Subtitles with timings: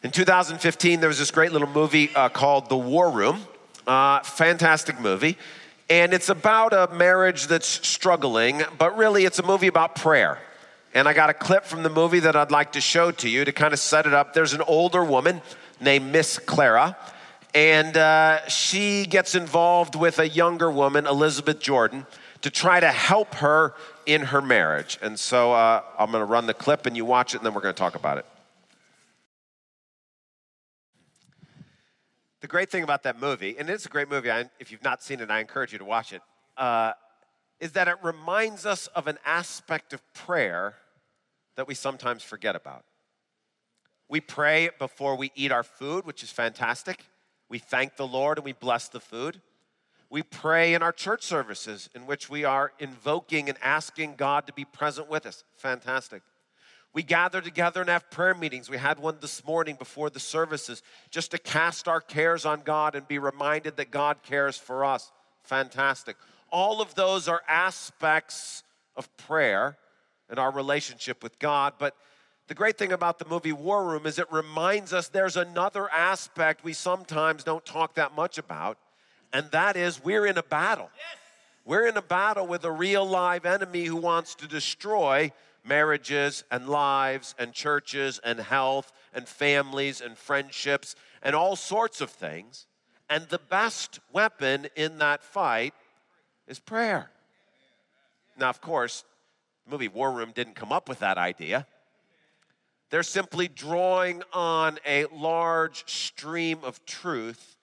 [0.00, 3.42] In 2015, there was this great little movie uh, called The War Room.
[3.84, 5.36] Uh, fantastic movie.
[5.90, 10.38] And it's about a marriage that's struggling, but really it's a movie about prayer.
[10.94, 13.44] And I got a clip from the movie that I'd like to show to you
[13.44, 14.34] to kind of set it up.
[14.34, 15.42] There's an older woman
[15.80, 16.96] named Miss Clara,
[17.52, 22.06] and uh, she gets involved with a younger woman, Elizabeth Jordan,
[22.42, 23.74] to try to help her
[24.06, 24.96] in her marriage.
[25.02, 27.52] And so uh, I'm going to run the clip and you watch it, and then
[27.52, 28.26] we're going to talk about it.
[32.40, 35.02] The great thing about that movie, and it's a great movie, I, if you've not
[35.02, 36.22] seen it, I encourage you to watch it,
[36.56, 36.92] uh,
[37.58, 40.74] is that it reminds us of an aspect of prayer
[41.56, 42.84] that we sometimes forget about.
[44.08, 47.04] We pray before we eat our food, which is fantastic.
[47.48, 49.40] We thank the Lord and we bless the food.
[50.08, 54.52] We pray in our church services in which we are invoking and asking God to
[54.52, 55.44] be present with us.
[55.56, 56.22] Fantastic.
[56.94, 58.70] We gather together and have prayer meetings.
[58.70, 62.94] We had one this morning before the services just to cast our cares on God
[62.94, 65.12] and be reminded that God cares for us.
[65.44, 66.16] Fantastic.
[66.50, 68.62] All of those are aspects
[68.96, 69.76] of prayer
[70.30, 71.74] and our relationship with God.
[71.78, 71.94] But
[72.48, 76.64] the great thing about the movie War Room is it reminds us there's another aspect
[76.64, 78.78] we sometimes don't talk that much about,
[79.32, 80.90] and that is we're in a battle.
[80.96, 81.18] Yes.
[81.66, 85.30] We're in a battle with a real live enemy who wants to destroy
[85.64, 92.10] marriages and lives and churches and health and families and friendships and all sorts of
[92.10, 92.66] things.
[93.10, 95.74] And the best weapon in that fight
[96.46, 97.10] is prayer.
[98.38, 99.04] Now, of course,
[99.64, 101.66] the movie War Room didn't come up with that idea.
[102.90, 107.56] They're simply drawing on a large stream of truth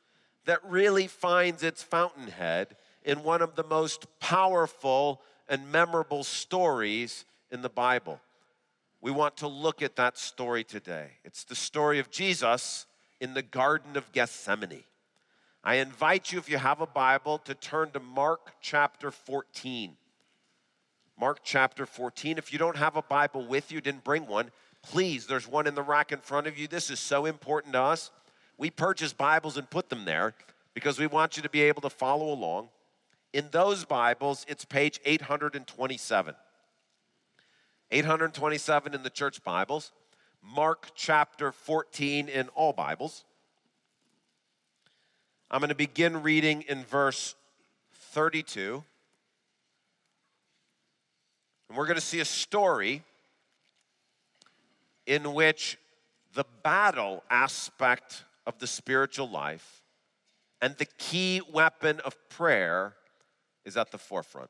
[0.45, 7.63] that really finds its fountainhead in one of the most powerful and memorable stories in
[7.63, 8.19] the Bible.
[9.01, 11.11] We want to look at that story today.
[11.23, 12.85] It's the story of Jesus
[13.21, 14.83] in the Garden of Gethsemane.
[15.63, 19.95] I invite you, if you have a Bible, to turn to Mark chapter 14.
[21.17, 22.37] Mark chapter 14.
[22.37, 24.51] If you don't have a Bible with you, didn't bring one,
[24.83, 26.67] please, there's one in the rack in front of you.
[26.67, 28.11] This is so important to us.
[28.57, 30.33] We purchase Bibles and put them there
[30.73, 32.67] because we want you to be able to follow along.
[33.31, 36.35] In those Bibles, it's page 827.
[37.95, 39.93] 827 in the church Bibles,
[40.43, 43.23] Mark chapter 14 in all Bibles.
[45.49, 47.35] I'm going to begin reading in verse
[47.93, 48.83] 32.
[51.69, 53.01] And we're going to see a story
[55.05, 55.77] in which
[56.33, 59.83] the battle aspect of the spiritual life
[60.61, 62.93] and the key weapon of prayer
[63.63, 64.49] is at the forefront.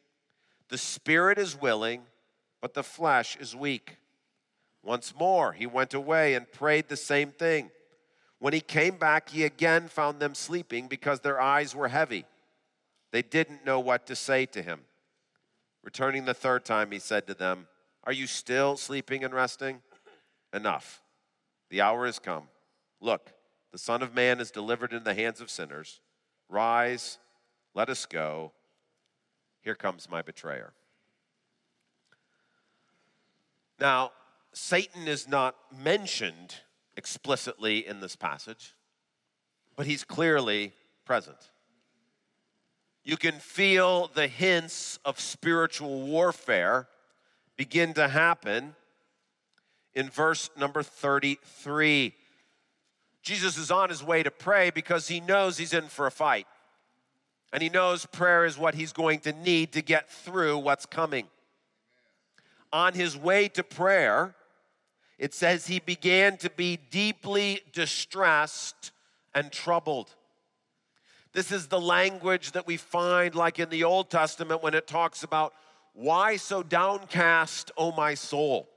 [0.71, 2.03] The spirit is willing,
[2.61, 3.97] but the flesh is weak.
[4.81, 7.69] Once more, he went away and prayed the same thing.
[8.39, 12.23] When he came back, he again found them sleeping because their eyes were heavy.
[13.11, 14.79] They didn't know what to say to him.
[15.83, 17.67] Returning the third time, he said to them,
[18.05, 19.81] Are you still sleeping and resting?
[20.53, 21.01] Enough.
[21.69, 22.47] The hour has come.
[23.01, 23.33] Look,
[23.73, 25.99] the Son of Man is delivered into the hands of sinners.
[26.47, 27.17] Rise,
[27.75, 28.53] let us go.
[29.61, 30.73] Here comes my betrayer.
[33.79, 34.11] Now,
[34.53, 36.55] Satan is not mentioned
[36.97, 38.75] explicitly in this passage,
[39.75, 40.73] but he's clearly
[41.05, 41.37] present.
[43.03, 46.87] You can feel the hints of spiritual warfare
[47.57, 48.75] begin to happen
[49.93, 52.13] in verse number 33.
[53.23, 56.47] Jesus is on his way to pray because he knows he's in for a fight.
[57.53, 61.27] And he knows prayer is what he's going to need to get through what's coming.
[62.71, 64.35] On his way to prayer,
[65.19, 68.91] it says he began to be deeply distressed
[69.35, 70.15] and troubled.
[71.33, 75.23] This is the language that we find, like in the Old Testament, when it talks
[75.23, 75.53] about,
[75.93, 78.69] Why so downcast, O my soul?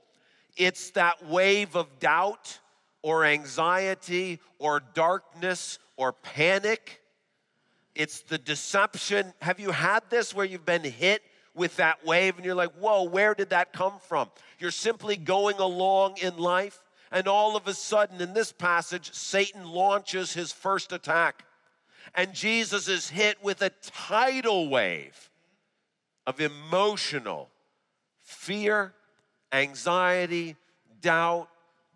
[0.55, 2.59] It's that wave of doubt
[3.01, 7.01] or anxiety or darkness or panic.
[7.95, 9.33] It's the deception.
[9.41, 11.21] Have you had this where you've been hit
[11.53, 14.29] with that wave and you're like, whoa, where did that come from?
[14.59, 16.81] You're simply going along in life,
[17.11, 21.45] and all of a sudden, in this passage, Satan launches his first attack.
[22.13, 25.29] And Jesus is hit with a tidal wave
[26.27, 27.49] of emotional
[28.21, 28.93] fear,
[29.51, 30.55] anxiety,
[31.01, 31.47] doubt,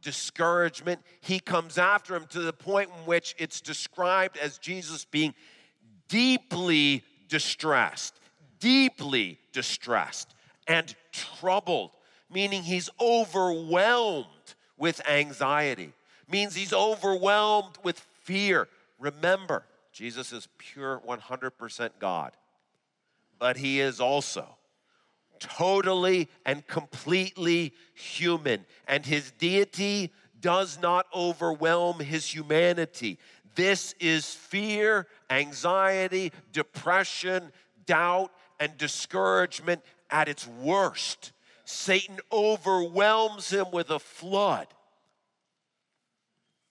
[0.01, 1.01] discouragement.
[1.19, 5.33] He comes after him to the point in which it's described as Jesus being
[6.09, 8.15] deeply distressed,
[8.59, 10.33] deeply distressed
[10.67, 11.91] and troubled,
[12.29, 14.25] meaning he's overwhelmed
[14.77, 15.93] with anxiety,
[16.29, 18.67] means he's overwhelmed with fear.
[18.99, 19.63] Remember,
[19.93, 22.31] Jesus is pure 100% God,
[23.39, 24.45] but he is also
[25.39, 30.11] totally and completely human, and his deity
[30.41, 33.17] does not overwhelm his humanity.
[33.59, 37.51] This is fear, anxiety, depression,
[37.85, 41.33] doubt, and discouragement at its worst.
[41.65, 44.67] Satan overwhelms him with a flood.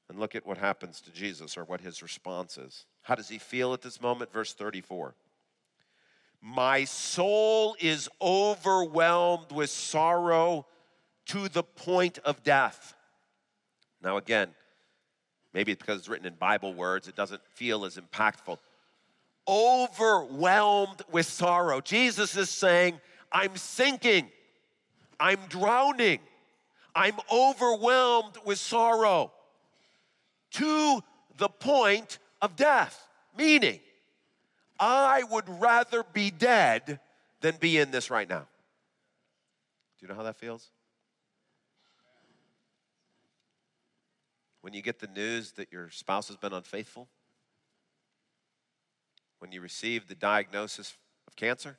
[0.08, 2.86] And look at what happens to Jesus or what his response is.
[3.02, 4.32] How does he feel at this moment?
[4.32, 5.14] Verse 34.
[6.40, 10.66] My soul is overwhelmed with sorrow
[11.26, 12.94] to the point of death.
[14.02, 14.54] Now, again,
[15.58, 18.58] maybe it's because it's written in Bible words, it doesn't feel as impactful.
[19.48, 21.80] Overwhelmed with sorrow.
[21.80, 23.00] Jesus is saying,
[23.32, 24.28] I'm sinking,
[25.18, 26.20] I'm drowning,
[26.94, 29.32] I'm overwhelmed with sorrow
[30.52, 31.02] to
[31.38, 33.08] the point of death.
[33.36, 33.80] Meaning,
[34.78, 37.00] I would rather be dead
[37.40, 38.46] than be in this right now.
[39.98, 40.70] Do you know how that feels?
[44.60, 47.08] When you get the news that your spouse has been unfaithful?
[49.38, 50.96] When you receive the diagnosis
[51.26, 51.78] of cancer?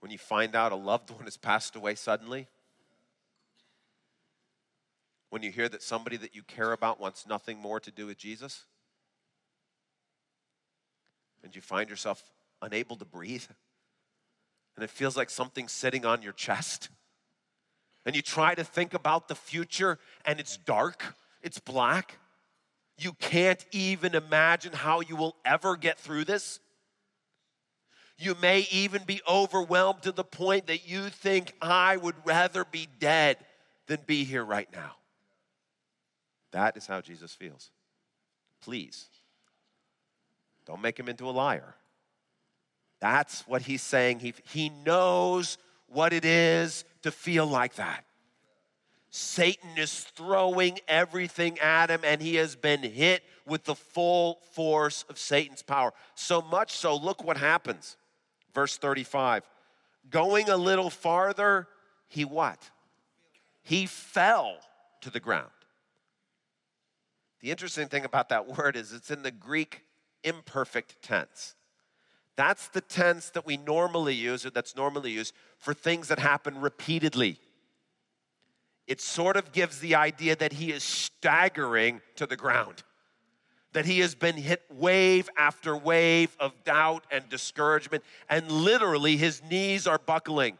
[0.00, 2.48] When you find out a loved one has passed away suddenly?
[5.30, 8.18] When you hear that somebody that you care about wants nothing more to do with
[8.18, 8.66] Jesus?
[11.42, 12.22] and you find yourself
[12.60, 13.44] unable to breathe,
[14.76, 16.88] and it feels like something's sitting on your chest,
[18.04, 22.18] and you try to think about the future, and it's dark, it's black.
[22.98, 26.60] You can't even imagine how you will ever get through this.
[28.18, 32.86] You may even be overwhelmed to the point that you think, I would rather be
[33.00, 33.38] dead
[33.86, 34.92] than be here right now.
[36.52, 37.70] That is how Jesus feels.
[38.60, 39.06] Please
[40.66, 41.74] don't make him into a liar.
[43.00, 44.20] That's what he's saying.
[44.20, 45.58] He, he knows
[45.88, 48.04] what it is to feel like that.
[49.10, 55.04] Satan is throwing everything at him, and he has been hit with the full force
[55.08, 55.92] of Satan's power.
[56.14, 57.96] So much so, look what happens.
[58.54, 59.44] Verse 35.
[60.08, 61.68] Going a little farther,
[62.08, 62.70] he what?
[63.62, 64.56] He fell
[65.02, 65.50] to the ground.
[67.40, 69.82] The interesting thing about that word is it's in the Greek
[70.24, 71.54] imperfect tense.
[72.36, 76.60] That's the tense that we normally use, or that's normally used for things that happen
[76.60, 77.38] repeatedly.
[78.86, 82.82] It sort of gives the idea that he is staggering to the ground,
[83.72, 89.42] that he has been hit wave after wave of doubt and discouragement, and literally his
[89.42, 90.58] knees are buckling.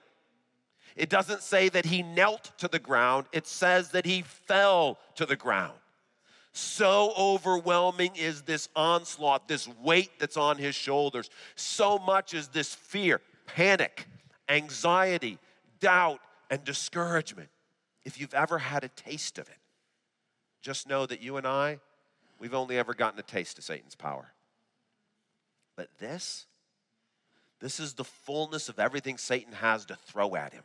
[0.94, 5.24] It doesn't say that he knelt to the ground, it says that he fell to
[5.24, 5.78] the ground.
[6.52, 11.30] So overwhelming is this onslaught, this weight that's on his shoulders.
[11.56, 14.06] So much is this fear, panic,
[14.48, 15.38] anxiety,
[15.80, 17.48] doubt, and discouragement.
[18.04, 19.56] If you've ever had a taste of it,
[20.60, 21.80] just know that you and I,
[22.38, 24.32] we've only ever gotten a taste of Satan's power.
[25.74, 26.46] But this,
[27.60, 30.64] this is the fullness of everything Satan has to throw at him.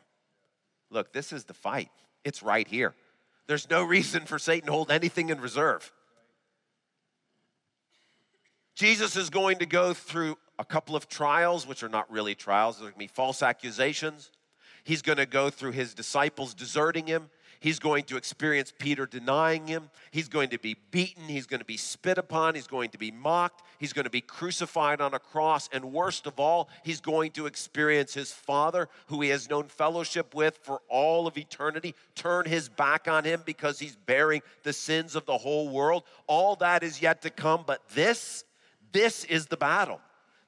[0.90, 1.92] Look, this is the fight.
[2.26, 2.94] It's right here.
[3.48, 5.92] There's no reason for Satan to hold anything in reserve.
[8.76, 12.76] Jesus is going to go through a couple of trials, which are not really trials.
[12.76, 14.32] There's going to be false accusations.
[14.84, 17.30] He's going to go through his disciples deserting him.
[17.60, 19.90] He's going to experience Peter denying him.
[20.12, 21.24] He's going to be beaten.
[21.24, 22.56] He's going to be spit upon.
[22.56, 23.64] He's going to be mocked.
[23.80, 25.70] He's going to be crucified on a cross.
[25.72, 30.36] And worst of all, he's going to experience his Father, who he has known fellowship
[30.36, 35.16] with for all of eternity, turn his back on him because he's bearing the sins
[35.16, 36.04] of the whole world.
[36.28, 37.64] All that is yet to come.
[37.66, 38.44] But this,
[38.92, 40.00] this is the battle.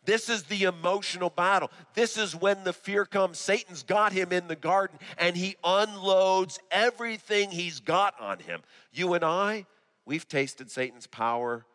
[0.05, 1.71] This is the emotional battle.
[1.93, 3.37] This is when the fear comes.
[3.37, 8.61] Satan's got him in the garden and he unloads everything he's got on him.
[8.91, 9.65] You and I,
[10.05, 11.65] we've tasted Satan's power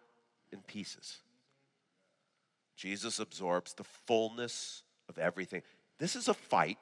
[0.52, 1.19] in pieces.
[2.76, 5.62] Jesus absorbs the fullness of everything.
[5.99, 6.78] This is a fight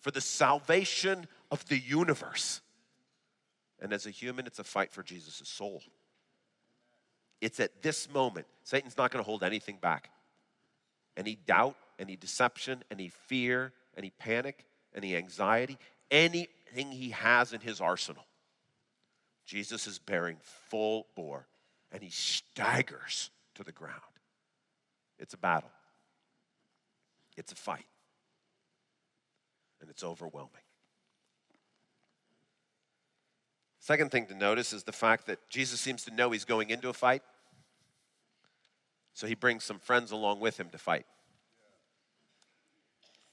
[0.00, 2.60] for the salvation of the universe.
[3.80, 5.82] And as a human, it's a fight for Jesus' soul.
[7.40, 10.10] It's at this moment, Satan's not going to hold anything back
[11.16, 15.78] any doubt, any deception, any fear, any panic, any anxiety,
[16.10, 18.24] anything he has in his arsenal.
[19.44, 21.46] Jesus is bearing full bore
[21.92, 24.00] and he staggers to the ground.
[25.18, 25.70] It's a battle,
[27.36, 27.86] it's a fight,
[29.80, 30.50] and it's overwhelming.
[33.78, 36.88] Second thing to notice is the fact that Jesus seems to know he's going into
[36.88, 37.22] a fight.
[39.14, 41.06] So he brings some friends along with him to fight.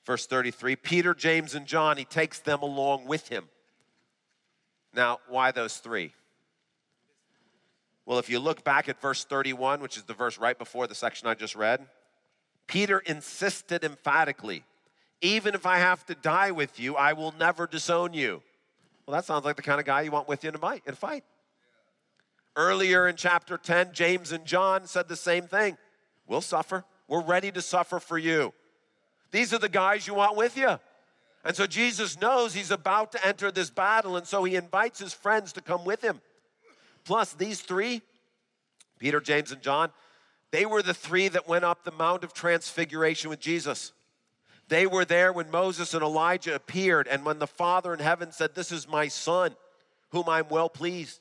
[0.06, 3.50] Verse 33 Peter, James, and John, he takes them along with him.
[4.94, 6.14] Now, why those three?
[8.06, 10.96] Well, if you look back at verse 31, which is the verse right before the
[10.96, 11.86] section I just read,
[12.68, 14.64] Peter insisted emphatically,
[15.22, 18.42] even if I have to die with you, I will never disown you.
[19.06, 21.24] Well, that sounds like the kind of guy you want with you in a fight.
[22.56, 25.78] Earlier in chapter 10, James and John said the same thing.
[26.28, 26.84] We'll suffer.
[27.08, 28.54] We're ready to suffer for you.
[29.32, 30.80] These are the guys you want with you.
[31.44, 35.14] And so Jesus knows he's about to enter this battle, and so he invites his
[35.14, 36.22] friends to come with him.
[37.04, 38.02] Plus, these three,
[39.00, 39.92] Peter, James, and John,
[40.52, 43.94] they were the three that went up the Mount of Transfiguration with Jesus.
[44.68, 48.54] They were there when Moses and Elijah appeared, and when the Father in heaven said,
[48.54, 49.56] This is my son,
[50.12, 51.20] whom I'm well pleased.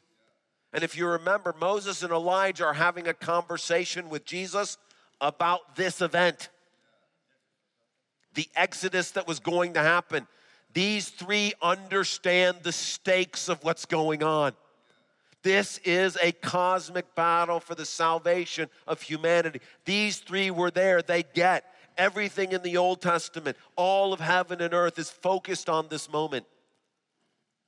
[0.73, 4.79] And if you remember, Moses and Elijah are having a conversation with Jesus
[5.21, 6.49] about this event
[8.35, 10.27] the exodus that was going to happen.
[10.73, 14.53] These three understand the stakes of what's going on.
[15.43, 19.61] This is a cosmic battle for the salvation of humanity.
[19.85, 21.03] These three were there.
[21.03, 21.65] They get
[21.97, 23.57] everything in the Old Testament.
[23.75, 26.45] All of heaven and earth is focused on this moment.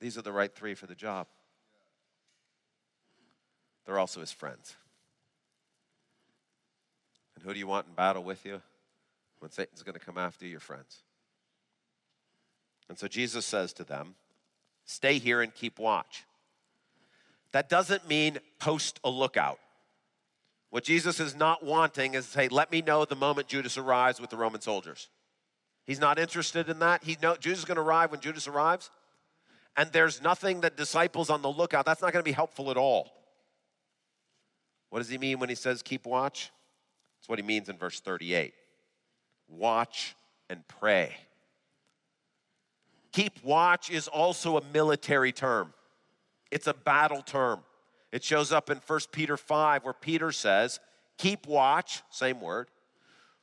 [0.00, 1.26] These are the right three for the job.
[3.84, 4.76] They're also his friends.
[7.34, 8.60] And who do you want in battle with you
[9.40, 11.02] when Satan's going to come after your friends?
[12.88, 14.14] And so Jesus says to them,
[14.84, 16.24] Stay here and keep watch.
[17.52, 19.58] That doesn't mean post a lookout.
[20.70, 24.30] What Jesus is not wanting is say, Let me know the moment Judas arrives with
[24.30, 25.08] the Roman soldiers.
[25.84, 27.02] He's not interested in that.
[27.02, 28.90] He know Judas is going to arrive when Judas arrives.
[29.76, 32.76] And there's nothing that disciples on the lookout, that's not going to be helpful at
[32.76, 33.10] all.
[34.92, 36.52] What does he mean when he says keep watch?
[37.18, 38.52] It's what he means in verse 38
[39.48, 40.14] watch
[40.50, 41.16] and pray.
[43.12, 45.72] Keep watch is also a military term,
[46.50, 47.60] it's a battle term.
[48.12, 50.78] It shows up in 1 Peter 5, where Peter says,
[51.16, 52.68] Keep watch, same word,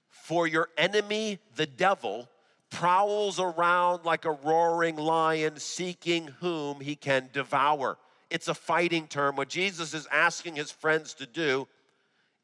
[0.07, 2.29] for your enemy, the devil,
[2.69, 7.97] prowls around like a roaring lion seeking whom he can devour
[8.29, 9.35] it's a fighting term.
[9.35, 11.67] What Jesus is asking his friends to do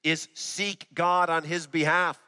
[0.04, 2.20] is seek God on his behalf.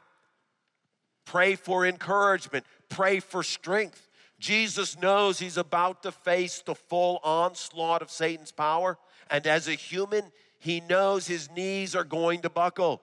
[1.24, 4.08] Pray for encouragement, pray for strength.
[4.38, 8.96] Jesus knows he's about to face the full onslaught of Satan's power,
[9.30, 13.02] and as a human, he knows his knees are going to buckle.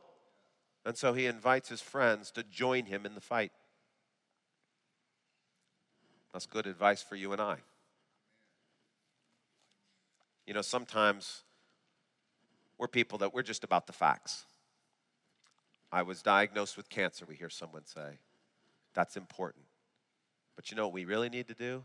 [0.85, 3.51] And so he invites his friends to join him in the fight.
[6.31, 7.57] That's good advice for you and I.
[10.45, 11.43] You know, sometimes
[12.77, 14.45] we're people that we're just about the facts.
[15.91, 18.19] I was diagnosed with cancer, we hear someone say.
[18.93, 19.65] That's important.
[20.55, 21.83] But you know what we really need to do?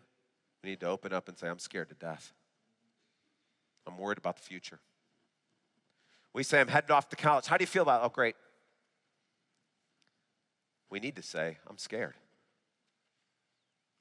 [0.62, 2.32] We need to open up and say, I'm scared to death.
[3.86, 4.78] I'm worried about the future.
[6.32, 7.46] We say, I'm headed off to college.
[7.46, 8.06] How do you feel about it?
[8.06, 8.36] Oh, great.
[10.90, 12.14] We need to say, I'm scared.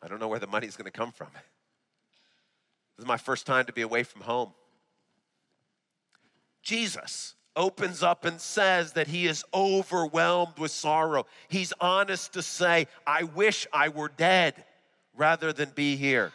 [0.02, 1.28] I don't know where the money's going to come from.
[3.00, 4.52] Is my first time to be away from home.
[6.62, 11.26] Jesus opens up and says that he is overwhelmed with sorrow.
[11.48, 14.54] He's honest to say, I wish I were dead
[15.16, 16.34] rather than be here.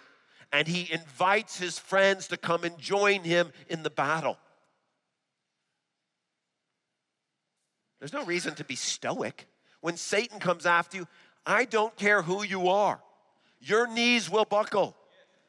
[0.55, 4.39] and he invites his friends to come and join him in the battle.
[7.99, 9.49] There's no reason to be stoic.
[9.81, 11.09] When Satan comes after you,
[11.45, 13.01] I don't care who you are,
[13.61, 14.97] your knees will buckle.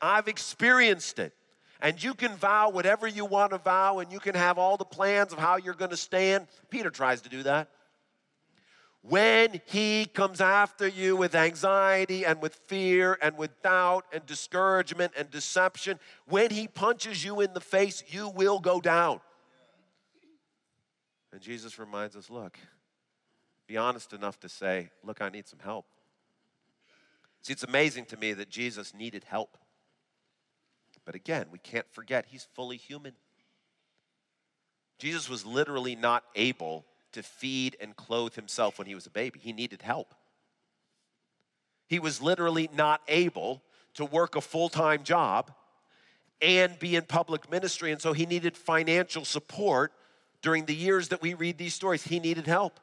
[0.02, 1.34] I've experienced it.
[1.82, 4.86] And you can vow whatever you want to vow, and you can have all the
[4.86, 6.48] plans of how you're going to stand.
[6.70, 7.70] Peter tries to do that.
[9.02, 15.12] When he comes after you with anxiety and with fear and with doubt and discouragement
[15.16, 19.20] and deception, when he punches you in the face, you will go down.
[21.32, 22.58] And Jesus reminds us look,
[23.68, 25.86] be honest enough to say, look, I need some help.
[27.44, 29.56] See, it's amazing to me that Jesus needed help.
[31.06, 33.14] But again, we can't forget he's fully human.
[34.98, 39.40] Jesus was literally not able to feed and clothe himself when he was a baby.
[39.40, 40.14] He needed help.
[41.88, 43.62] He was literally not able
[43.96, 45.52] to work a full time job
[46.42, 47.92] and be in public ministry.
[47.92, 49.94] And so he needed financial support
[50.42, 52.04] during the years that we read these stories.
[52.04, 52.80] He needed help.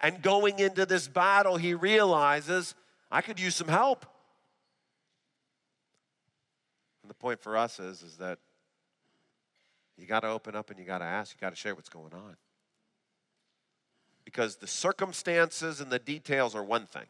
[0.00, 2.74] And going into this battle, he realizes
[3.10, 4.04] I could use some help.
[7.02, 8.38] And the point for us is, is that
[9.96, 11.88] you got to open up and you got to ask, you got to share what's
[11.88, 12.36] going on
[14.26, 17.06] because the circumstances and the details are one thing.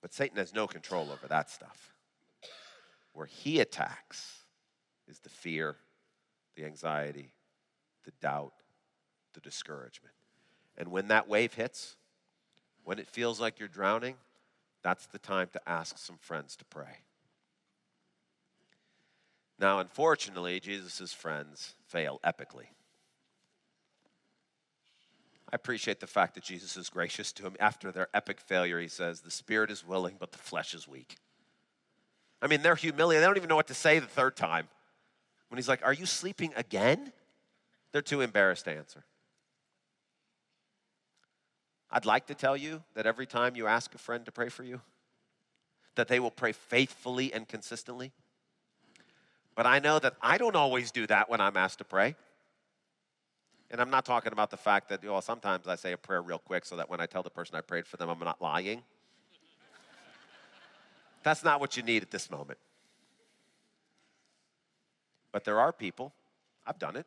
[0.00, 1.92] But Satan has no control over that stuff.
[3.12, 4.44] Where he attacks
[5.08, 5.76] is the fear,
[6.54, 7.32] the anxiety,
[8.04, 8.54] the doubt,
[9.34, 10.14] the discouragement.
[10.78, 11.96] And when that wave hits,
[12.84, 14.14] when it feels like you're drowning,
[14.82, 17.00] that's the time to ask some friends to pray.
[19.60, 22.68] Now, unfortunately, Jesus' friends fail epically.
[25.52, 27.56] I appreciate the fact that Jesus is gracious to him.
[27.60, 31.16] After their epic failure, he says, The spirit is willing, but the flesh is weak.
[32.40, 33.22] I mean, they're humiliated.
[33.22, 34.68] They don't even know what to say the third time.
[35.48, 37.12] When he's like, Are you sleeping again?
[37.92, 39.04] They're too embarrassed to answer.
[41.90, 44.62] I'd like to tell you that every time you ask a friend to pray for
[44.62, 44.80] you,
[45.96, 48.12] that they will pray faithfully and consistently.
[49.60, 52.16] But I know that I don't always do that when I'm asked to pray.
[53.70, 56.38] And I'm not talking about the fact that, well, sometimes I say a prayer real
[56.38, 58.82] quick so that when I tell the person I prayed for them, I'm not lying.
[61.24, 62.58] That's not what you need at this moment.
[65.30, 66.14] But there are people,
[66.66, 67.04] I've done it.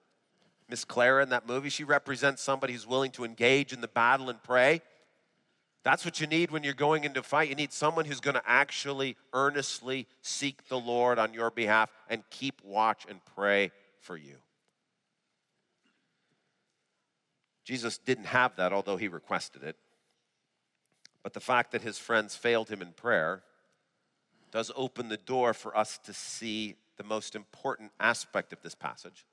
[0.69, 4.29] Miss Clara in that movie, she represents somebody who's willing to engage in the battle
[4.29, 4.83] and pray.
[5.83, 7.49] That's what you need when you're going into fight.
[7.49, 12.23] You need someone who's going to actually earnestly seek the Lord on your behalf and
[12.29, 14.35] keep watch and pray for you.
[17.65, 19.75] Jesus didn't have that, although he requested it.
[21.21, 23.43] But the fact that his friends failed him in prayer
[24.51, 29.25] does open the door for us to see the most important aspect of this passage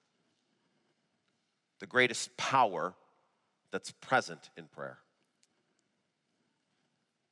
[1.79, 2.93] the greatest power
[3.71, 4.99] that's present in prayer.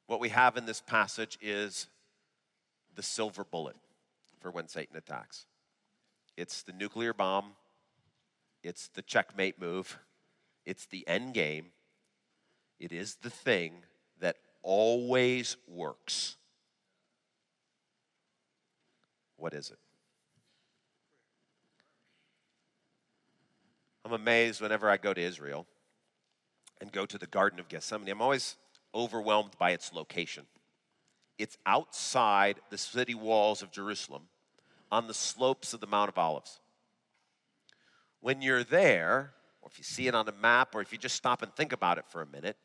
[0.08, 1.86] What we have in this passage is
[2.96, 3.76] the silver bullet
[4.40, 5.44] for when Satan attacks.
[6.34, 7.52] It's the nuclear bomb,
[8.62, 9.98] it's the checkmate move,
[10.64, 11.66] it's the end game.
[12.80, 13.82] It is the thing
[14.18, 16.36] that always works.
[19.36, 19.78] What is it?
[24.06, 25.66] I'm amazed whenever I go to Israel
[26.80, 28.08] and go to the Garden of Gethsemane.
[28.08, 28.56] I'm always
[28.94, 30.44] overwhelmed by its location.
[31.38, 34.22] It's outside the city walls of Jerusalem
[34.90, 36.60] on the slopes of the Mount of Olives.
[38.20, 41.16] When you're there, or if you see it on a map, or if you just
[41.16, 42.56] stop and think about it for a minute,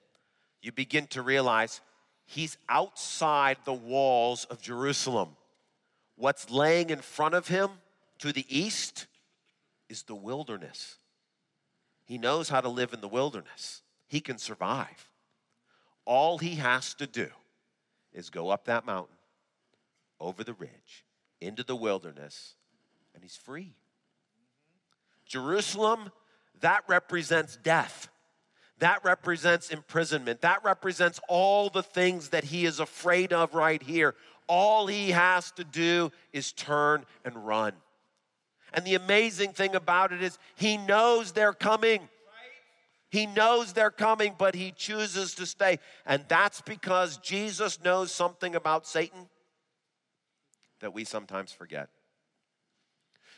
[0.62, 1.82] you begin to realize
[2.26, 5.36] he's outside the walls of Jerusalem.
[6.16, 7.70] What's laying in front of him
[8.20, 9.08] to the east
[9.90, 10.98] is the wilderness.
[12.06, 15.10] He knows how to live in the wilderness, he can survive.
[16.06, 17.30] All he has to do
[18.14, 19.16] is go up that mountain,
[20.20, 21.06] over the ridge,
[21.42, 22.56] into the wilderness,
[23.14, 23.76] and he's free.
[25.26, 26.12] Jerusalem
[26.62, 28.08] that represents death.
[28.80, 30.42] That represents imprisonment.
[30.42, 34.16] That represents all the things that he is afraid of right here.
[34.48, 37.74] All he has to do is turn and run.
[38.74, 42.10] And the amazing thing about it is he knows they're coming.
[43.14, 45.78] He knows they're coming, but he chooses to stay.
[46.04, 49.30] And that's because Jesus knows something about Satan
[50.80, 51.90] that we sometimes forget.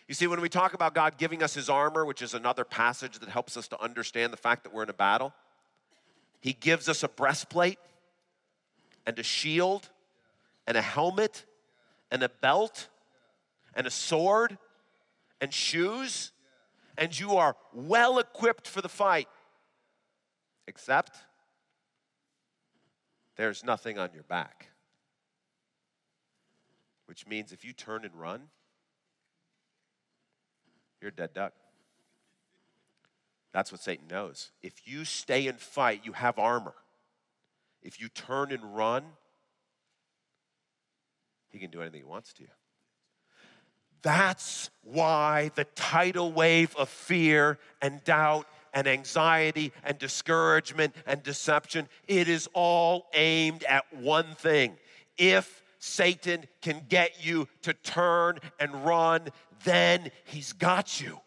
[0.08, 3.20] You see, when we talk about God giving us his armor, which is another passage
[3.20, 5.34] that helps us to understand the fact that we're in a battle,
[6.40, 7.80] he gives us a breastplate
[9.06, 9.90] and a shield
[10.66, 11.44] and a helmet
[12.12, 12.88] and a belt
[13.76, 14.58] and a sword
[15.42, 16.32] and shoes,
[16.98, 19.28] and you are well equipped for the fight.
[20.68, 21.12] Except
[23.36, 24.70] there's nothing on your back.
[27.06, 28.42] Which means if you turn and run,
[31.02, 31.54] you're a dead duck.
[33.54, 34.52] That's what Satan knows.
[34.64, 36.74] If you stay and fight, you have armor.
[37.82, 39.04] If you turn and run,
[41.50, 42.50] he can do anything he wants to you.
[44.02, 51.88] That's why the tidal wave of fear and doubt and anxiety and discouragement and deception,
[52.08, 54.78] it is all aimed at one thing.
[55.18, 59.30] If Satan can get you to turn and run,
[59.64, 61.20] then he's got you.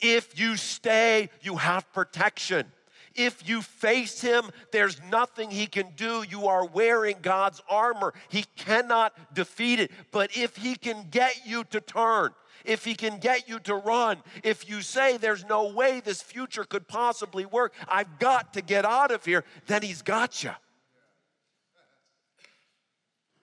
[0.00, 2.66] If you stay, you have protection.
[3.14, 6.24] If you face him, there's nothing he can do.
[6.28, 8.14] You are wearing God's armor.
[8.28, 9.90] He cannot defeat it.
[10.12, 12.30] But if he can get you to turn,
[12.64, 16.64] if he can get you to run, if you say there's no way this future
[16.64, 20.52] could possibly work, I've got to get out of here, then he's got you.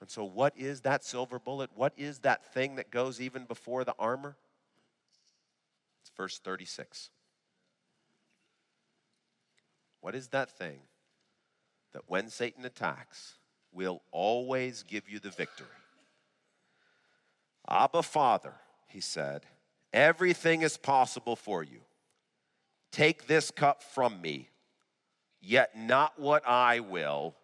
[0.01, 1.69] And so, what is that silver bullet?
[1.75, 4.37] What is that thing that goes even before the armor?
[6.01, 7.09] It's verse 36.
[10.01, 10.79] What is that thing
[11.91, 13.33] that when Satan attacks,
[13.71, 15.67] will always give you the victory?
[17.67, 18.53] Abba, Father,
[18.89, 19.45] he said,
[19.93, 21.79] everything is possible for you.
[22.91, 24.49] Take this cup from me,
[25.41, 27.35] yet not what I will,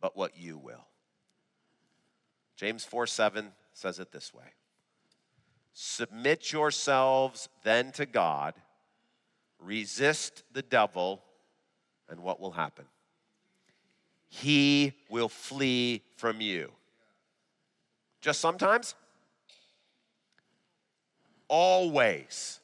[0.00, 0.86] but what you will.
[2.56, 4.44] James 4 7 says it this way
[5.72, 8.54] Submit yourselves then to God,
[9.58, 11.22] resist the devil,
[12.08, 12.84] and what will happen?
[14.28, 16.70] He will flee from you.
[18.20, 18.94] Just sometimes?
[21.50, 22.60] Always.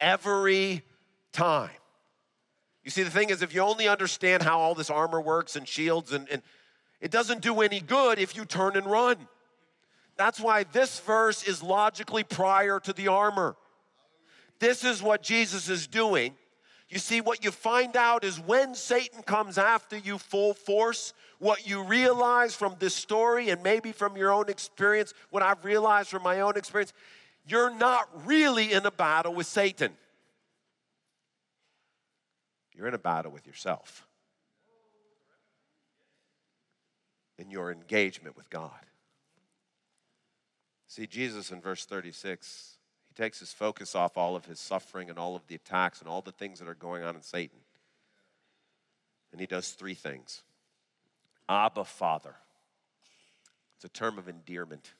[0.00, 0.82] Every
[1.32, 1.70] time.
[2.84, 5.68] You see, the thing is, if you only understand how all this armor works and
[5.68, 6.40] shields and, and
[7.00, 9.16] it doesn't do any good if you turn and run.
[10.16, 13.56] That's why this verse is logically prior to the armor.
[14.58, 16.34] This is what Jesus is doing.
[16.90, 21.66] You see, what you find out is when Satan comes after you full force, what
[21.66, 26.22] you realize from this story and maybe from your own experience, what I've realized from
[26.22, 26.92] my own experience,
[27.46, 29.92] you're not really in a battle with Satan.
[32.74, 34.06] You're in a battle with yourself.
[37.40, 38.70] in your engagement with God.
[40.86, 42.76] See, Jesus in verse 36,
[43.08, 46.08] he takes his focus off all of his suffering and all of the attacks and
[46.08, 47.58] all the things that are going on in Satan.
[49.32, 50.42] And he does three things
[51.48, 52.34] Abba, Father.
[53.76, 54.92] It's a term of endearment.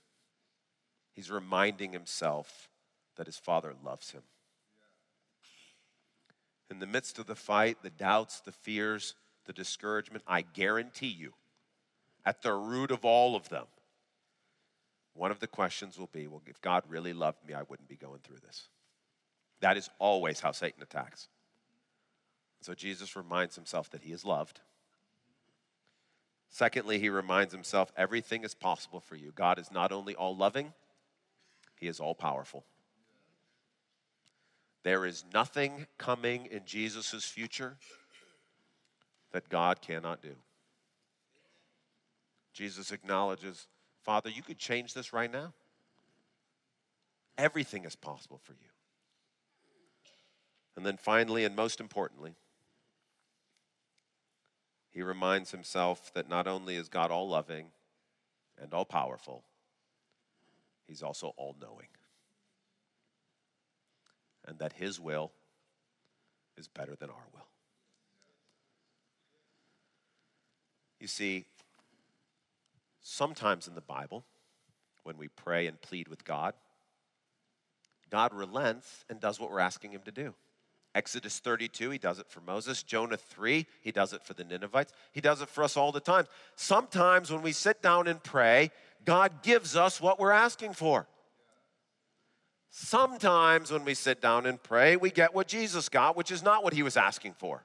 [1.15, 2.69] He's reminding himself
[3.17, 4.23] that his father loves him.
[6.71, 11.33] In the midst of the fight, the doubts, the fears, the discouragement, I guarantee you,
[12.25, 13.67] at the root of all of them,
[15.15, 17.97] one of the questions will be well, if God really loved me, I wouldn't be
[17.97, 18.69] going through this.
[19.61, 21.29] That is always how Satan attacks.
[22.61, 24.61] So Jesus reminds himself that he is loved.
[26.49, 29.33] Secondly, he reminds himself everything is possible for you.
[29.35, 30.73] God is not only all loving,
[31.81, 32.65] he is all powerful.
[34.83, 37.77] There is nothing coming in Jesus' future
[39.33, 40.37] that God cannot do.
[42.53, 43.67] Jesus acknowledges,
[44.03, 45.53] Father, you could change this right now.
[47.39, 48.69] Everything is possible for you.
[50.77, 52.35] And then finally, and most importantly,
[54.91, 57.67] he reminds himself that not only is God all loving
[58.61, 59.45] and all powerful,
[60.91, 61.89] he's also all knowing.
[64.47, 65.33] And that his will
[66.57, 67.47] is better than our will.
[70.99, 71.47] You see,
[73.03, 74.25] Sometimes in the Bible,
[75.03, 76.55] when we pray and plead with God,
[78.11, 80.35] God relents and does what we're asking him to do.
[80.95, 82.83] Exodus 32, he does it for Moses.
[82.83, 84.93] Jonah 3, he does it for the Ninevites.
[85.13, 86.27] He does it for us all the time.
[86.57, 88.71] Sometimes when we sit down and pray,
[89.05, 91.07] God gives us what we're asking for.
[92.71, 96.63] Sometimes when we sit down and pray, we get what Jesus got, which is not
[96.63, 97.65] what he was asking for.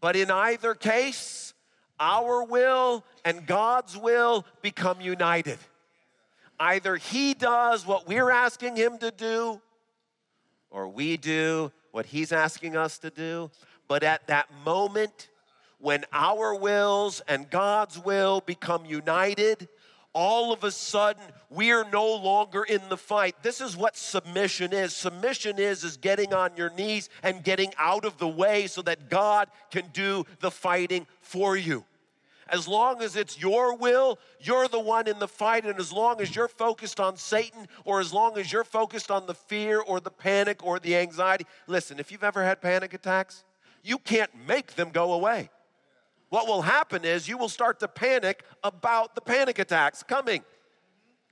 [0.00, 1.52] But in either case,
[1.98, 5.58] our will and God's will become united.
[6.58, 9.60] Either He does what we're asking Him to do,
[10.70, 13.50] or we do what He's asking us to do.
[13.88, 15.28] But at that moment,
[15.78, 19.68] when our wills and God's will become united,
[20.16, 23.36] all of a sudden we're no longer in the fight.
[23.42, 24.96] This is what submission is.
[24.96, 29.10] Submission is is getting on your knees and getting out of the way so that
[29.10, 31.84] God can do the fighting for you.
[32.48, 35.66] As long as it's your will, you're the one in the fight.
[35.66, 39.26] And as long as you're focused on Satan, or as long as you're focused on
[39.26, 43.44] the fear or the panic or the anxiety, listen, if you've ever had panic attacks,
[43.82, 45.50] you can't make them go away.
[46.28, 50.42] What will happen is you will start to panic about the panic attacks coming.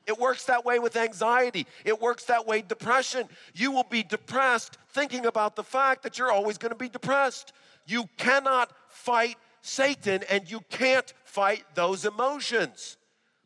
[0.07, 1.67] It works that way with anxiety.
[1.85, 3.29] It works that way depression.
[3.55, 7.53] You will be depressed thinking about the fact that you're always going to be depressed.
[7.87, 12.99] You cannot fight Satan and you can't fight those emotions.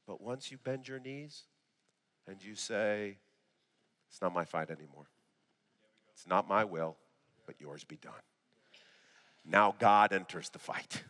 [0.07, 1.45] But once you bend your knees
[2.27, 3.19] and you say,
[4.11, 5.07] It's not my fight anymore,
[6.13, 6.97] it's not my will,
[7.47, 8.13] but yours be done.
[9.45, 11.05] Now God enters the fight.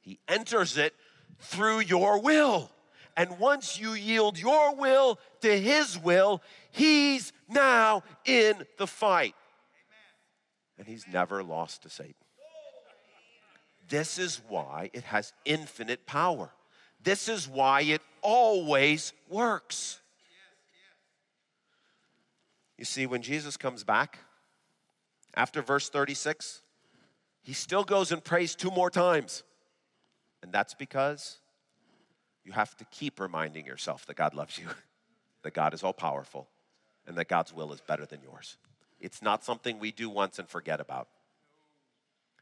[0.00, 0.94] He enters it
[1.38, 2.70] through your will.
[3.16, 9.34] And once you yield your will to His will, He's now in the fight.
[10.78, 12.14] And He's never lost to Satan.
[13.88, 16.50] This is why it has infinite power.
[17.02, 20.00] This is why it always works.
[22.78, 24.20] You see, when Jesus comes back,
[25.34, 26.62] after verse 36,
[27.42, 29.42] he still goes and prays two more times.
[30.42, 31.38] And that's because
[32.44, 34.66] you have to keep reminding yourself that God loves you,
[35.42, 36.48] that God is all powerful,
[37.06, 38.56] and that God's will is better than yours.
[39.00, 41.08] It's not something we do once and forget about.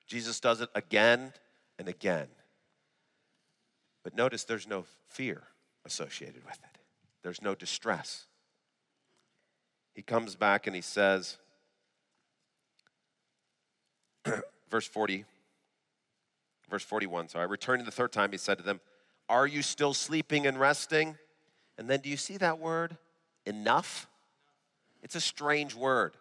[0.07, 1.33] Jesus does it again
[1.79, 2.29] and again.
[4.03, 5.43] But notice there's no fear
[5.85, 6.81] associated with it,
[7.23, 8.25] there's no distress.
[9.95, 11.39] He comes back and he says,
[14.71, 15.25] verse 40,
[16.69, 18.81] verse 41, So sorry, returning the third time, he said to them,
[19.29, 21.17] Are you still sleeping and resting?
[21.77, 22.97] And then do you see that word,
[23.47, 24.09] enough?
[25.03, 26.15] It's a strange word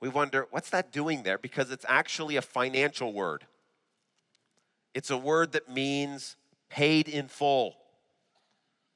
[0.00, 1.38] we wonder, what's that doing there?
[1.38, 3.46] Because it's actually a financial word.
[4.94, 6.36] It's a word that means
[6.70, 7.76] paid in full.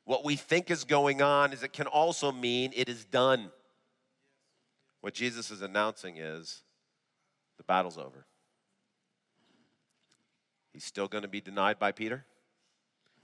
[0.06, 3.50] What we think is going on is it can also mean it is done.
[5.02, 6.62] What Jesus is announcing is
[7.58, 8.26] the battle's over.
[10.74, 12.26] He's still going to be denied by Peter.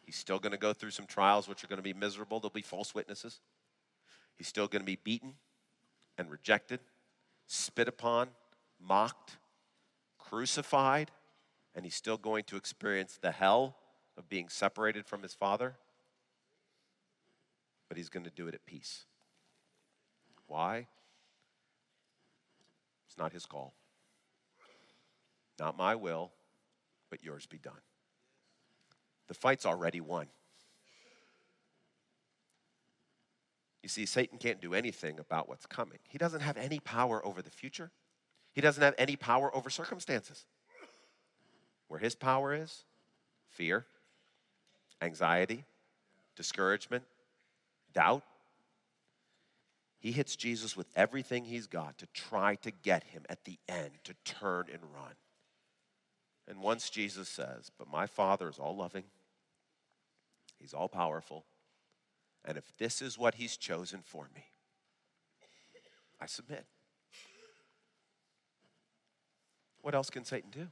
[0.06, 2.40] He's still going to go through some trials which are going to be miserable.
[2.40, 3.40] There'll be false witnesses.
[4.38, 5.34] He's still going to be beaten
[6.16, 6.80] and rejected
[7.46, 8.28] spit upon,
[8.80, 9.38] mocked,
[10.18, 11.10] crucified,
[11.74, 13.74] and he's still going to experience the hell
[14.16, 15.74] of being separated from his father.
[17.88, 19.04] But he's going to do it at peace.
[20.46, 20.86] Why?
[23.08, 23.74] It's not his call.
[25.58, 26.30] Not my will,
[27.10, 27.82] but yours be done.
[29.28, 30.26] The fight's already won.
[33.82, 35.98] You see, Satan can't do anything about what's coming.
[36.08, 37.90] He doesn't have any power over the future,
[38.52, 40.46] he doesn't have any power over circumstances.
[41.88, 42.84] Where his power is
[43.48, 43.84] fear,
[45.02, 45.64] anxiety,
[46.36, 47.02] discouragement,
[47.92, 48.22] doubt.
[49.98, 53.90] He hits Jesus with everything he's got to try to get him at the end
[54.04, 55.14] to turn and run.
[56.48, 59.04] And once Jesus says, But my Father is all loving,
[60.58, 61.44] He's all powerful,
[62.44, 64.44] and if this is what He's chosen for me,
[66.20, 66.66] I submit.
[69.82, 70.68] What else can Satan do?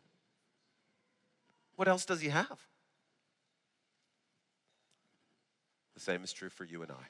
[1.76, 2.58] What else does he have?
[5.94, 7.06] The same is true for you and I.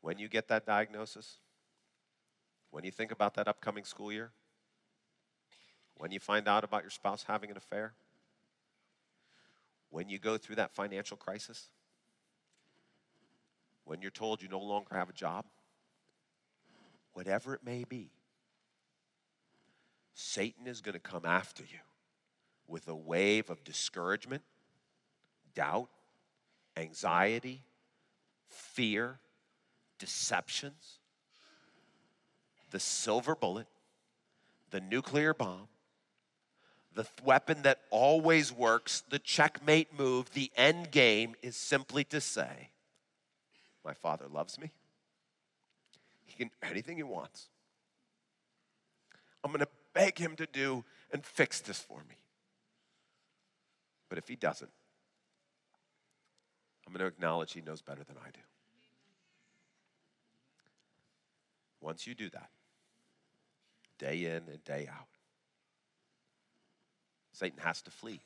[0.00, 1.38] When you get that diagnosis,
[2.70, 4.30] when you think about that upcoming school year,
[5.98, 7.92] when you find out about your spouse having an affair,
[9.90, 11.68] when you go through that financial crisis,
[13.84, 15.44] when you're told you no longer have a job,
[17.14, 18.10] whatever it may be,
[20.14, 21.78] Satan is going to come after you
[22.66, 24.42] with a wave of discouragement,
[25.54, 25.88] doubt,
[26.76, 27.62] anxiety,
[28.48, 29.18] fear,
[29.98, 30.98] deceptions,
[32.70, 33.66] the silver bullet,
[34.70, 35.68] the nuclear bomb,
[36.98, 42.70] the weapon that always works, the checkmate move, the end game is simply to say,
[43.84, 44.72] My father loves me.
[46.26, 47.50] He can do anything he wants.
[49.44, 52.16] I'm going to beg him to do and fix this for me.
[54.08, 54.72] But if he doesn't,
[56.84, 58.40] I'm going to acknowledge he knows better than I do.
[61.80, 62.50] Once you do that,
[64.00, 65.06] day in and day out,
[67.38, 68.20] Satan has to flee.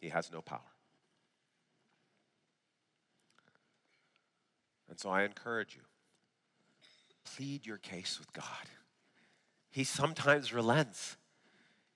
[0.00, 0.60] he has no power.
[4.88, 5.82] And so I encourage you
[7.36, 8.44] plead your case with God.
[9.70, 11.16] He sometimes relents,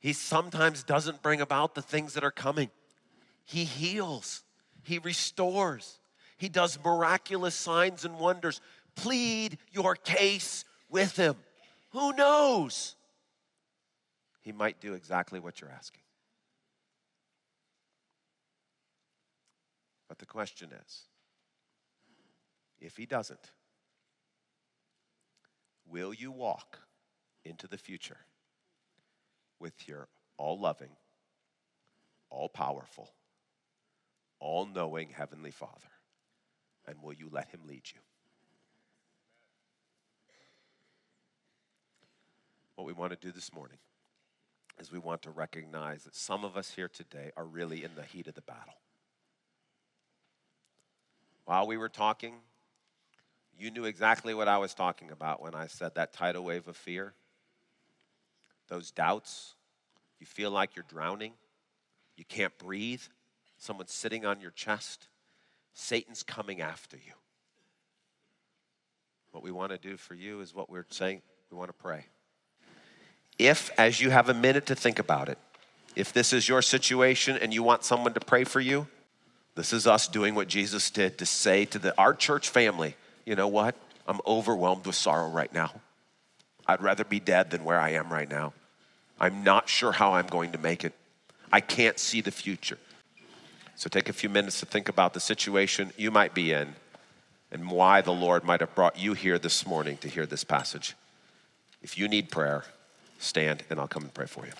[0.00, 2.70] He sometimes doesn't bring about the things that are coming.
[3.44, 4.42] He heals,
[4.82, 6.00] He restores,
[6.38, 8.60] He does miraculous signs and wonders.
[8.96, 11.36] Plead your case with Him.
[11.92, 12.96] Who knows?
[14.42, 16.02] He might do exactly what you're asking.
[20.08, 21.02] But the question is
[22.80, 23.52] if He doesn't,
[25.88, 26.80] will you walk
[27.44, 28.18] into the future
[29.58, 30.96] with your all loving,
[32.28, 33.14] all powerful,
[34.40, 35.88] all knowing Heavenly Father?
[36.84, 38.00] And will you let Him lead you?
[42.74, 43.78] What we want to do this morning
[44.82, 48.02] is we want to recognize that some of us here today are really in the
[48.02, 48.74] heat of the battle.
[51.44, 52.34] While we were talking,
[53.56, 56.76] you knew exactly what I was talking about when I said that tidal wave of
[56.76, 57.14] fear.
[58.68, 59.54] Those doubts,
[60.18, 61.34] you feel like you're drowning,
[62.16, 63.02] you can't breathe,
[63.58, 65.06] someone's sitting on your chest,
[65.74, 67.12] Satan's coming after you.
[69.30, 72.06] What we want to do for you is what we're saying, we want to pray.
[73.38, 75.38] If, as you have a minute to think about it,
[75.94, 78.86] if this is your situation and you want someone to pray for you,
[79.54, 83.34] this is us doing what Jesus did to say to the, our church family, you
[83.36, 83.74] know what?
[84.06, 85.72] I'm overwhelmed with sorrow right now.
[86.66, 88.54] I'd rather be dead than where I am right now.
[89.20, 90.94] I'm not sure how I'm going to make it.
[91.52, 92.78] I can't see the future.
[93.76, 96.74] So take a few minutes to think about the situation you might be in
[97.50, 100.94] and why the Lord might have brought you here this morning to hear this passage.
[101.82, 102.64] If you need prayer,
[103.22, 104.52] stand and I'll come and pray for you.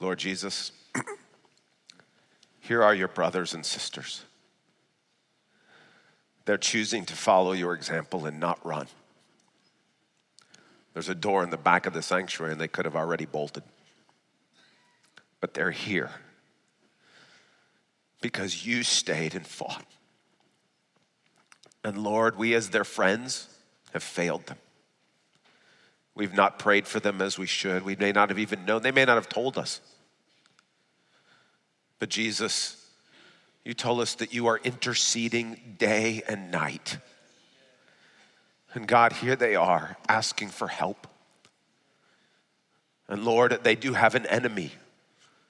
[0.00, 0.72] Lord Jesus,
[2.60, 4.24] here are your brothers and sisters.
[6.46, 8.88] They're choosing to follow your example and not run.
[10.94, 13.62] There's a door in the back of the sanctuary, and they could have already bolted.
[15.40, 16.10] But they're here
[18.20, 19.84] because you stayed and fought.
[21.82, 23.48] And Lord, we as their friends
[23.92, 24.58] have failed them.
[26.14, 27.82] We've not prayed for them as we should.
[27.82, 28.82] We may not have even known.
[28.82, 29.80] They may not have told us.
[31.98, 32.76] But Jesus,
[33.64, 36.98] you told us that you are interceding day and night.
[38.74, 41.06] And God, here they are asking for help.
[43.08, 44.72] And Lord, they do have an enemy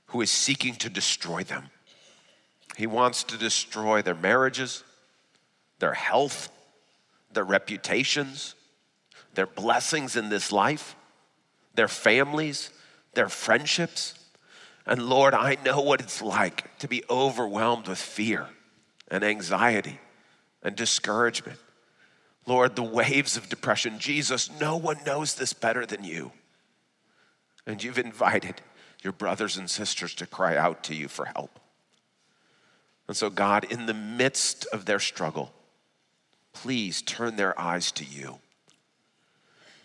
[0.07, 1.71] who is seeking to destroy them.
[2.77, 4.85] He wants to destroy their marriages,
[5.79, 6.51] their health,
[7.33, 8.55] their reputations,
[9.35, 10.97] their blessings in this life,
[11.75, 12.71] their families,
[13.15, 14.15] their friendships.
[14.87, 18.49] And Lord, I know what it's like to be overwhelmed with fear
[19.09, 20.01] and anxiety
[20.63, 21.59] and discouragement.
[22.47, 26.33] Lord, the waves of depression, Jesus, no one knows this better than you.
[27.67, 28.63] And you've invited
[29.03, 31.60] your brothers and sisters to cry out to you for help.
[33.11, 35.53] And so, God, in the midst of their struggle,
[36.53, 38.39] please turn their eyes to you.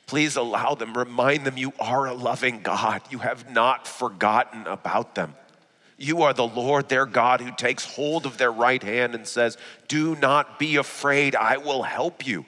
[0.06, 3.02] Please allow them, remind them you are a loving God.
[3.10, 5.34] You have not forgotten about them.
[5.98, 9.58] You are the Lord their God who takes hold of their right hand and says,
[9.88, 12.46] Do not be afraid, I will help you.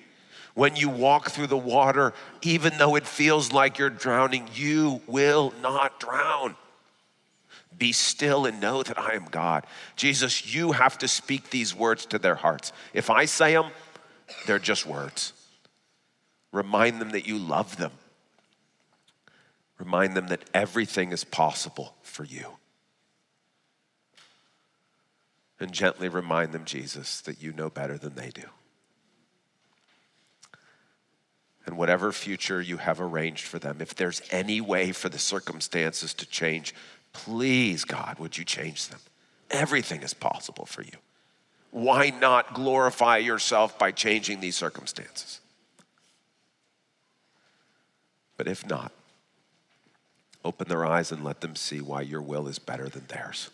[0.53, 2.13] When you walk through the water,
[2.43, 6.55] even though it feels like you're drowning, you will not drown.
[7.77, 9.65] Be still and know that I am God.
[9.95, 12.71] Jesus, you have to speak these words to their hearts.
[12.93, 13.67] If I say them,
[14.45, 15.33] they're just words.
[16.51, 17.91] Remind them that you love them.
[19.77, 22.57] Remind them that everything is possible for you.
[25.59, 28.43] And gently remind them, Jesus, that you know better than they do.
[31.65, 36.13] And whatever future you have arranged for them, if there's any way for the circumstances
[36.13, 36.73] to change,
[37.17, 38.99] please, God, would you change them?
[39.49, 40.91] Everything is possible for you.
[41.71, 45.41] Why not glorify yourself by changing these circumstances?
[48.37, 48.91] But if not,
[50.45, 53.49] open their eyes and let them see why your will is better than theirs.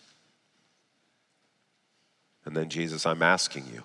[2.45, 3.83] And then, Jesus, I'm asking you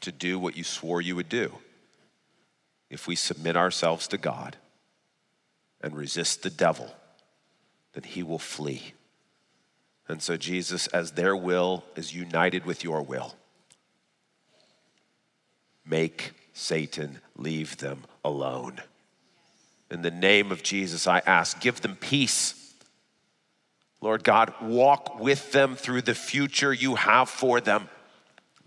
[0.00, 1.52] to do what you swore you would do.
[2.88, 4.56] If we submit ourselves to God
[5.82, 6.94] and resist the devil,
[8.06, 8.92] he will flee.
[10.08, 13.34] And so, Jesus, as their will is united with your will,
[15.84, 18.80] make Satan leave them alone.
[19.90, 22.74] In the name of Jesus, I ask, give them peace.
[24.00, 27.88] Lord God, walk with them through the future you have for them.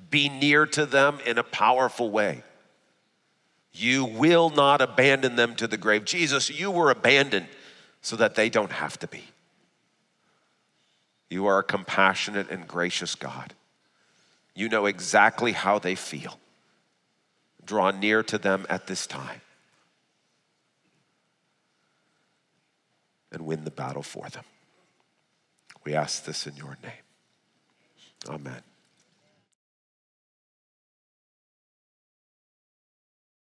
[0.09, 2.43] Be near to them in a powerful way.
[3.71, 6.05] You will not abandon them to the grave.
[6.05, 7.47] Jesus, you were abandoned
[8.01, 9.23] so that they don't have to be.
[11.29, 13.53] You are a compassionate and gracious God.
[14.53, 16.39] You know exactly how they feel.
[17.63, 19.41] Draw near to them at this time
[23.31, 24.43] and win the battle for them.
[25.85, 26.91] We ask this in your name.
[28.27, 28.61] Amen.